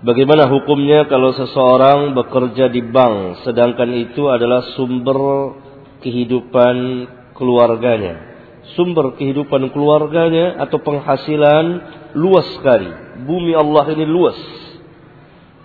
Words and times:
Bagaimana 0.00 0.48
hukumnya 0.48 1.04
kalau 1.12 1.36
seseorang 1.36 2.16
bekerja 2.16 2.72
di 2.72 2.80
bank 2.88 3.44
sedangkan 3.44 3.92
itu 4.00 4.32
adalah 4.32 4.72
sumber 4.72 5.18
kehidupan 6.00 6.76
keluarganya. 7.36 8.32
Sumber 8.80 9.12
kehidupan 9.20 9.68
keluarganya 9.76 10.56
atau 10.56 10.80
penghasilan 10.80 11.64
luas 12.16 12.48
sekali. 12.56 12.88
Bumi 13.28 13.52
Allah 13.52 13.92
ini 13.92 14.08
luas. 14.08 14.40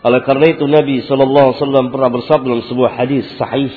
Oleh 0.03 0.19
karena 0.27 0.51
itu 0.51 0.67
Nabi 0.67 1.07
sallallahu 1.07 1.55
alaihi 1.55 1.59
wasallam 1.63 1.87
pernah 1.95 2.11
bersabda 2.11 2.45
dalam 2.45 2.65
sebuah 2.67 2.91
hadis 2.91 3.25
sahih 3.39 3.73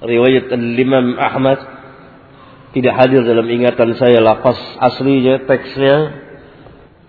riwayat 0.00 0.48
Imam 0.56 1.20
Ahmad 1.20 1.60
tidak 2.72 2.94
hadir 2.96 3.22
dalam 3.28 3.44
ingatan 3.44 3.92
saya 4.00 4.24
lafaz 4.24 4.56
aslinya 4.80 5.44
teksnya 5.44 5.96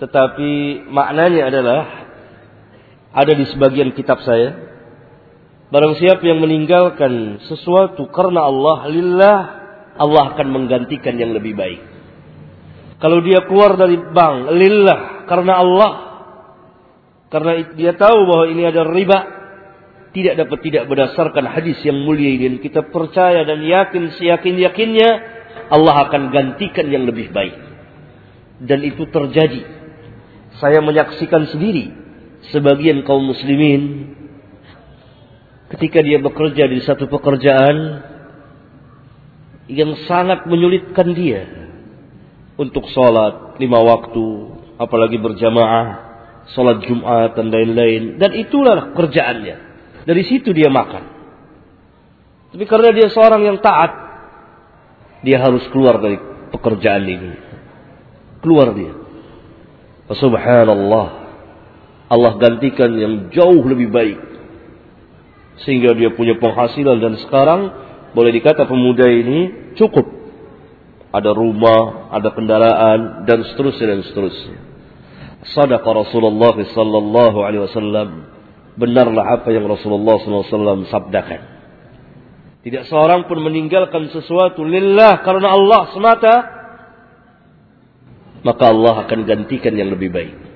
tetapi 0.04 0.86
maknanya 0.92 1.42
adalah 1.48 2.01
ada 3.12 3.34
di 3.36 3.46
sebagian 3.52 3.92
kitab 3.92 4.24
saya. 4.24 4.72
Barang 5.72 5.96
siapa 5.96 6.24
yang 6.24 6.44
meninggalkan 6.44 7.44
sesuatu 7.48 8.12
karena 8.12 8.44
Allah 8.44 8.92
lillah, 8.92 9.40
Allah 9.96 10.36
akan 10.36 10.48
menggantikan 10.52 11.16
yang 11.16 11.32
lebih 11.32 11.56
baik. 11.56 11.80
Kalau 13.00 13.24
dia 13.24 13.48
keluar 13.48 13.80
dari 13.80 13.96
bank 13.98 14.52
lillah 14.52 15.28
karena 15.32 15.54
Allah, 15.64 15.92
karena 17.32 17.72
dia 17.72 17.96
tahu 17.96 18.20
bahwa 18.28 18.46
ini 18.52 18.64
ada 18.68 18.84
riba, 18.84 19.20
tidak 20.12 20.44
dapat 20.44 20.60
tidak 20.60 20.84
berdasarkan 20.92 21.46
hadis 21.48 21.80
yang 21.88 22.04
mulia 22.04 22.36
ini. 22.36 22.60
Kita 22.60 22.92
percaya 22.92 23.48
dan 23.48 23.64
yakin 23.64 24.12
seyakin-yakinnya 24.20 25.10
Allah 25.72 25.96
akan 26.08 26.36
gantikan 26.36 26.92
yang 26.92 27.08
lebih 27.08 27.32
baik. 27.32 27.56
Dan 28.60 28.84
itu 28.84 29.08
terjadi. 29.08 29.64
Saya 30.60 30.84
menyaksikan 30.84 31.48
sendiri 31.48 32.01
sebagian 32.50 33.06
kaum 33.06 33.30
muslimin 33.30 34.14
ketika 35.78 36.02
dia 36.02 36.18
bekerja 36.18 36.66
di 36.66 36.82
satu 36.82 37.06
pekerjaan 37.06 38.02
yang 39.72 39.96
sangat 40.10 40.50
menyulitkan 40.50 41.14
dia 41.14 41.62
untuk 42.60 42.90
sholat 42.92 43.56
lima 43.62 43.80
waktu, 43.80 44.26
apalagi 44.82 45.18
berjamaah, 45.22 45.88
sholat 46.52 46.84
Jumat 46.84 47.38
dan 47.38 47.48
lain-lain. 47.50 48.20
Dan 48.20 48.36
itulah 48.36 48.92
kerjaannya. 48.98 49.58
Dari 50.04 50.24
situ 50.26 50.52
dia 50.52 50.68
makan. 50.68 51.04
Tapi 52.52 52.66
karena 52.68 52.90
dia 52.92 53.08
seorang 53.08 53.48
yang 53.48 53.58
taat, 53.64 53.92
dia 55.24 55.40
harus 55.40 55.64
keluar 55.72 56.02
dari 56.04 56.20
pekerjaan 56.52 57.06
ini. 57.08 57.32
Keluar 58.44 58.76
dia. 58.76 58.94
Subhanallah. 60.12 61.21
Allah 62.12 62.36
gantikan 62.36 62.92
yang 62.92 63.32
jauh 63.32 63.64
lebih 63.64 63.88
baik. 63.88 64.20
Sehingga 65.64 65.96
dia 65.96 66.12
punya 66.12 66.36
penghasilan 66.36 67.00
dan 67.00 67.16
sekarang 67.24 67.62
boleh 68.12 68.36
dikata 68.36 68.68
pemuda 68.68 69.08
ini 69.08 69.72
cukup. 69.80 70.04
Ada 71.16 71.32
rumah, 71.32 72.12
ada 72.12 72.36
kendaraan 72.36 73.24
dan 73.24 73.48
seterusnya 73.48 73.96
dan 73.96 74.02
seterusnya. 74.04 74.60
Sadaqa 75.56 75.88
Rasulullah 75.88 76.56
sallallahu 76.56 77.38
alaihi 77.48 77.64
wasallam. 77.64 78.10
Benarlah 78.76 79.40
apa 79.40 79.52
yang 79.56 79.68
Rasulullah 79.68 80.20
wasallam 80.20 80.92
sabdakan. 80.92 81.42
Tidak 82.62 82.92
seorang 82.92 83.26
pun 83.26 83.40
meninggalkan 83.40 84.12
sesuatu 84.12 84.68
lillah 84.68 85.24
karena 85.24 85.56
Allah 85.56 85.82
semata 85.96 86.36
maka 88.42 88.64
Allah 88.70 89.06
akan 89.08 89.20
gantikan 89.26 89.74
yang 89.74 89.90
lebih 89.90 90.12
baik. 90.12 90.51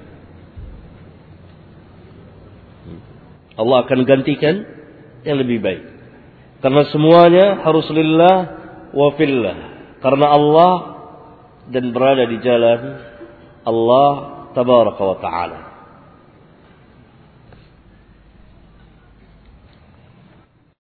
Allah 3.56 3.78
akan 3.88 4.00
gantikan 4.03 4.56
yang 5.23 5.39
lebih 5.39 5.64
baik. 5.64 5.84
Karena 6.59 6.84
semuanya 6.92 7.61
harus 7.64 7.88
lillah 7.92 8.38
wa 8.92 9.09
fillah. 9.16 9.58
Karena 9.99 10.27
Allah 10.32 10.73
dan 11.71 11.89
berada 11.95 12.30
di 12.30 12.38
jalan 12.44 12.80
Allah 13.65 14.10
tabaraka 14.54 15.02
wa 15.02 15.17
ta'ala. 15.17 15.60